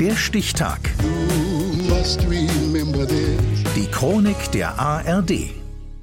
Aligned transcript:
Der 0.00 0.14
Stichtag. 0.14 0.78
Die 3.74 3.86
Chronik 3.90 4.52
der 4.52 4.78
ARD. 4.78 5.50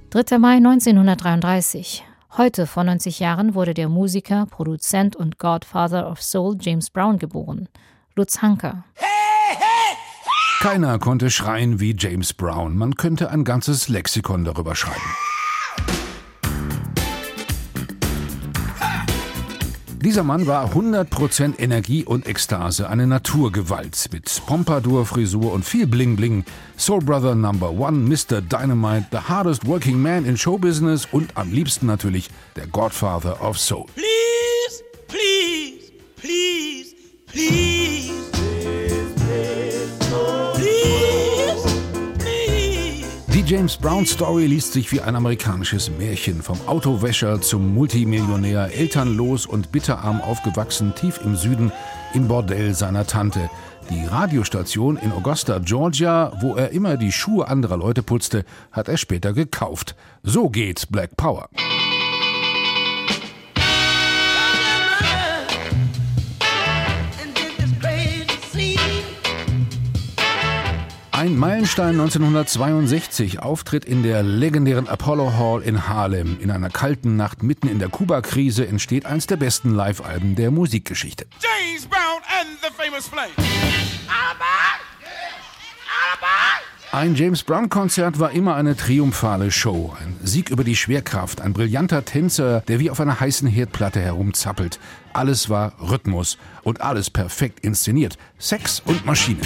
3. 0.09 0.37
Mai 0.37 0.57
1933. 0.57 2.03
Heute 2.35 2.67
vor 2.67 2.83
90 2.83 3.21
Jahren 3.21 3.55
wurde 3.55 3.73
der 3.73 3.87
Musiker, 3.87 4.47
Produzent 4.47 5.15
und 5.15 5.39
Godfather 5.39 6.11
of 6.11 6.21
Soul 6.21 6.57
James 6.59 6.89
Brown 6.89 7.19
geboren. 7.19 7.69
Lutz 8.15 8.41
Hanker. 8.41 8.83
Keiner 10.59 10.99
konnte 10.99 11.29
schreien 11.29 11.79
wie 11.79 11.95
James 11.97 12.33
Brown. 12.33 12.75
Man 12.75 12.95
könnte 12.95 13.29
ein 13.29 13.45
ganzes 13.45 13.87
Lexikon 13.87 14.43
darüber 14.43 14.75
schreiben. 14.75 14.99
Dieser 20.05 20.21
Mann 20.21 20.45
war 20.45 20.71
100% 20.71 21.57
Energie 21.57 22.03
und 22.05 22.27
Ekstase, 22.27 22.91
eine 22.91 23.07
Naturgewalt 23.07 24.05
mit 24.11 24.39
Pompadour-Frisur 24.45 25.51
und 25.51 25.65
viel 25.65 25.87
Bling-Bling. 25.87 26.45
Soul 26.77 26.99
Brother 26.99 27.33
Number 27.33 27.71
One, 27.71 27.97
Mr. 27.97 28.39
Dynamite, 28.39 29.07
the 29.11 29.17
hardest 29.17 29.65
working 29.65 29.99
man 29.99 30.25
in 30.25 30.37
Showbusiness 30.37 31.07
und 31.11 31.35
am 31.35 31.51
liebsten 31.51 31.87
natürlich 31.87 32.29
der 32.55 32.67
Godfather 32.67 33.41
of 33.41 33.57
Soul. 33.57 33.87
Please, 33.95 34.24
James 43.47 43.77
Brown 43.77 44.07
Story 44.07 44.47
liest 44.47 44.73
sich 44.73 44.91
wie 44.91 45.01
ein 45.01 45.15
amerikanisches 45.15 45.91
Märchen. 45.91 46.41
Vom 46.41 46.59
Autowäscher 46.65 47.39
zum 47.41 47.75
Multimillionär, 47.75 48.71
elternlos 48.73 49.45
und 49.45 49.71
bitterarm 49.71 50.19
aufgewachsen, 50.19 50.95
tief 50.95 51.19
im 51.23 51.35
Süden, 51.35 51.71
im 52.15 52.27
Bordell 52.27 52.73
seiner 52.73 53.05
Tante. 53.05 53.51
Die 53.91 54.03
Radiostation 54.03 54.97
in 54.97 55.11
Augusta, 55.11 55.59
Georgia, 55.59 56.33
wo 56.41 56.55
er 56.55 56.71
immer 56.71 56.97
die 56.97 57.11
Schuhe 57.11 57.47
anderer 57.47 57.77
Leute 57.77 58.01
putzte, 58.01 58.45
hat 58.71 58.87
er 58.87 58.97
später 58.97 59.31
gekauft. 59.31 59.95
So 60.23 60.49
geht 60.49 60.87
Black 60.89 61.15
Power. 61.15 61.47
Ein 71.25 71.39
Meilenstein 71.39 71.99
1962, 71.99 73.39
Auftritt 73.39 73.83
in 73.83 74.03
der 74.03 74.21
legendären 74.21 74.87
Apollo 74.87 75.33
Hall 75.33 75.63
in 75.63 75.87
Harlem. 75.87 76.37
In 76.39 76.51
einer 76.51 76.69
kalten 76.69 77.15
Nacht 77.15 77.41
mitten 77.41 77.67
in 77.67 77.79
der 77.79 77.89
Kuba-Krise 77.89 78.67
entsteht 78.67 79.07
eins 79.07 79.25
der 79.25 79.37
besten 79.37 79.71
Live-Alben 79.71 80.35
der 80.35 80.51
Musikgeschichte. 80.51 81.25
James 81.41 81.87
Brown 81.87 82.21
and 82.39 82.59
the 82.61 82.69
famous 82.77 83.07
Flame. 83.07 83.31
Ein 86.91 87.15
James 87.15 87.41
Brown-Konzert 87.41 88.19
war 88.19 88.29
immer 88.29 88.53
eine 88.53 88.77
triumphale 88.77 89.49
Show. 89.49 89.95
Ein 89.99 90.15
Sieg 90.23 90.51
über 90.51 90.63
die 90.63 90.75
Schwerkraft, 90.75 91.41
ein 91.41 91.53
brillanter 91.53 92.05
Tänzer, 92.05 92.61
der 92.67 92.79
wie 92.79 92.91
auf 92.91 92.99
einer 92.99 93.19
heißen 93.19 93.47
Herdplatte 93.47 93.99
herumzappelt. 93.99 94.79
Alles 95.11 95.49
war 95.49 95.73
Rhythmus 95.81 96.37
und 96.61 96.81
alles 96.81 97.09
perfekt 97.09 97.61
inszeniert. 97.61 98.19
Sex 98.37 98.79
und 98.85 99.07
Maschine. 99.07 99.41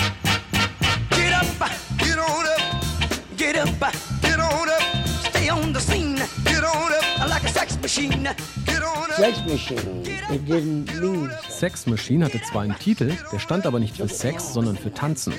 Up, 3.59 3.93
get 4.21 4.39
on 4.39 4.69
up, 4.69 4.81
stay 5.29 5.49
on 5.49 5.73
the 5.73 5.79
scene, 5.79 6.15
get 6.45 6.63
on 6.63 6.91
up 6.93 7.29
like 7.29 7.43
a 7.43 7.47
sex 7.49 7.79
machine, 7.81 8.23
get 8.65 8.81
on 8.81 9.11
up. 9.11 9.17
Sex 9.17 9.39
Machine. 9.45 10.03
It 10.31 10.45
didn't 10.45 10.99
mean 11.01 11.29
sex. 11.29 11.59
Sex 11.59 11.87
Machine 11.87 12.25
hatte 12.25 12.41
zwar 12.41 12.61
einen 12.63 12.77
Titel, 12.77 13.11
der 13.31 13.39
stand 13.39 13.65
aber 13.65 13.79
nicht 13.79 13.97
für 13.97 14.07
Sex, 14.07 14.53
sondern 14.53 14.77
für 14.77 14.93
Tanzen. 14.93 15.33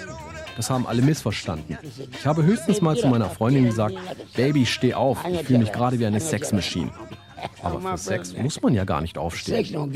Das 0.56 0.68
haben 0.68 0.86
alle 0.86 1.00
missverstanden. 1.00 1.78
Ich 2.12 2.26
habe 2.26 2.42
höchstens 2.42 2.80
mal 2.82 2.96
zu 2.96 3.08
meiner 3.08 3.30
Freundin 3.30 3.64
gesagt, 3.64 3.94
Baby, 4.34 4.66
steh 4.66 4.94
auf, 4.94 5.24
ich 5.26 5.42
fühle 5.44 5.60
mich 5.60 5.72
gerade 5.72 5.98
wie 5.98 6.06
eine 6.06 6.20
Sex 6.20 6.52
Machine. 6.52 6.90
Aber 7.62 7.80
für 7.80 7.96
Sex 7.98 8.34
muss 8.36 8.60
man 8.60 8.74
ja 8.74 8.84
gar 8.84 9.00
nicht 9.00 9.16
aufstehen. 9.16 9.64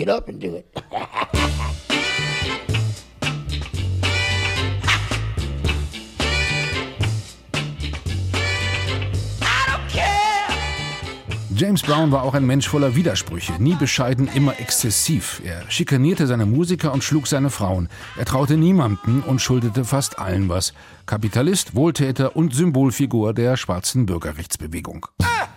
James 11.56 11.82
Brown 11.82 12.10
war 12.10 12.24
auch 12.24 12.34
ein 12.34 12.44
Mensch 12.44 12.68
voller 12.68 12.96
Widersprüche, 12.96 13.52
nie 13.62 13.76
bescheiden, 13.76 14.28
immer 14.34 14.58
exzessiv. 14.58 15.40
Er 15.44 15.70
schikanierte 15.70 16.26
seine 16.26 16.46
Musiker 16.46 16.92
und 16.92 17.04
schlug 17.04 17.28
seine 17.28 17.48
Frauen. 17.48 17.88
Er 18.16 18.24
traute 18.24 18.56
niemanden 18.56 19.22
und 19.22 19.40
schuldete 19.40 19.84
fast 19.84 20.18
allen 20.18 20.48
was. 20.48 20.74
Kapitalist, 21.06 21.76
Wohltäter 21.76 22.34
und 22.34 22.54
Symbolfigur 22.54 23.34
der 23.34 23.56
schwarzen 23.56 24.04
Bürgerrechtsbewegung. 24.04 25.06
Your 25.20 25.53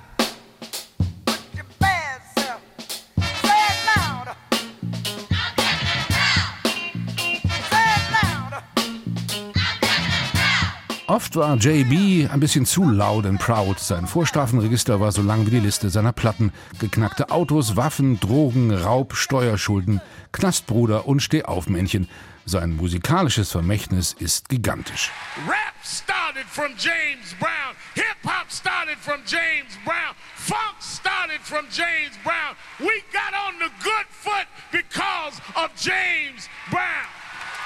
Oft 11.09 11.38
war 11.38 11.56
JB 11.56 12.29
ein 12.29 12.41
bisschen 12.41 12.66
zu 12.66 12.84
loud 12.84 13.25
and 13.25 13.40
proud. 13.40 13.79
Sein 13.79 14.07
Vorstrafenregister 14.07 15.00
war 15.00 15.13
so 15.13 15.22
lang 15.22 15.45
wie 15.45 15.51
die 15.51 15.62
Liste 15.62 15.90
seiner 15.90 16.12
Platten. 16.12 16.51
Geknackte 16.79 17.29
Autos, 17.29 17.78
Waffen, 17.78 18.19
Drogen, 18.19 18.73
Raub, 18.73 19.16
Steuerschulden, 19.16 20.01
Knastbruder 20.34 21.07
und 21.07 21.22
Stehaufmännchen. 21.22 22.09
Sein 22.44 22.75
musikalisches 22.75 23.51
Vermächtnis 23.51 24.17
ist 24.19 24.50
gigantisch. 24.50 25.12
Rap 25.47 25.75
started 25.81 26.46
from 26.50 26.73
James 26.78 27.34
Brown. 27.40 27.73
Hip 27.96 28.17
hop 28.25 28.51
started 28.51 28.97
from 29.00 29.22
James 29.25 29.78
Brown. 29.85 30.13
Funk 30.35 30.75
started 30.81 31.40
from 31.41 31.66
James 31.72 32.17
Brown. 32.25 32.53
We 32.79 33.01
got 33.13 33.31
on 33.34 33.56
the 33.59 33.72
good 33.81 34.07
foot 34.12 34.47
because 34.73 35.40
of 35.56 35.72
James 35.79 36.50
Brown. 36.69 37.16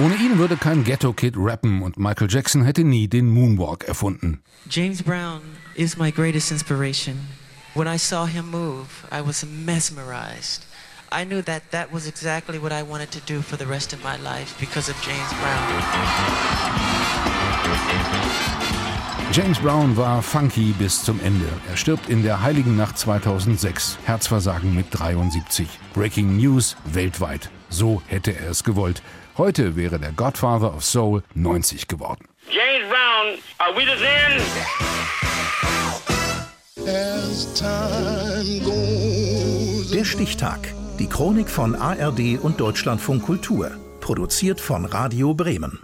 Ohne 0.03 0.16
ihn 0.16 0.39
würde 0.39 0.57
kein 0.57 0.84
Ghetto-Kid 0.84 1.35
rappen 1.38 1.84
und 1.84 2.00
Michael 2.00 2.28
Jackson 2.28 2.63
hätte 2.63 2.84
nie 2.84 3.07
den 3.07 3.29
Moonwalk 3.29 3.84
erfunden. 3.84 4.41
James 4.67 5.03
Brown 5.03 5.41
is 5.75 5.95
my 5.95 6.12
greatest 6.12 6.51
inspiration. 6.51 7.19
When 7.75 7.88
I 7.88 8.00
saw 8.00 8.25
him 8.25 8.50
move, 8.50 8.88
I 9.12 9.22
was 9.22 9.45
mesmerized. 9.45 10.66
I 11.12 11.23
knew 11.23 11.44
that 11.44 11.69
that 11.69 11.94
was 11.94 12.07
exactly 12.07 12.59
what 12.59 12.72
I 12.72 12.81
wanted 12.81 13.12
to 13.12 13.19
do 13.28 13.44
for 13.44 13.59
the 13.59 13.67
rest 13.67 13.94
of 13.94 14.03
my 14.03 14.17
life 14.17 14.56
because 14.59 14.89
of 14.89 15.00
James 15.03 15.34
Brown. 15.39 15.67
James 19.31 19.59
Brown 19.59 19.95
war 19.95 20.23
funky 20.23 20.73
bis 20.79 21.03
zum 21.03 21.19
Ende. 21.19 21.47
Er 21.69 21.78
stirbt 21.78 22.09
in 22.09 22.23
der 22.23 22.41
Heiligen 22.41 22.75
Nacht 22.75 22.97
2006. 22.97 24.00
Herzversagen 24.06 24.73
mit 24.73 24.88
73. 24.89 25.68
Breaking 25.94 26.38
News 26.38 26.75
weltweit. 26.85 27.51
So 27.69 28.01
hätte 28.07 28.35
er 28.35 28.50
es 28.50 28.63
gewollt. 28.63 29.03
Heute 29.38 29.75
wäre 29.78 29.97
der 29.97 30.12
Godfather 30.12 30.74
of 30.75 30.84
Soul 30.84 31.24
90 31.36 31.88
geworden. 31.88 32.25
James 32.50 32.90
Brown, 32.90 33.38
are 33.59 33.74
we 33.75 33.86
the 33.86 34.03
end? 34.03 34.42
As 36.88 37.53
time 37.53 38.59
goes 38.66 39.92
Der 39.92 40.03
Stichtag. 40.03 40.59
Die 41.00 41.08
Chronik 41.08 41.50
von 41.50 41.75
ARD 41.75 42.40
und 42.42 42.59
Deutschlandfunk 42.59 43.24
Kultur. 43.24 43.72
Produziert 44.02 44.59
von 44.59 44.86
Radio 44.86 45.34
Bremen. 45.34 45.80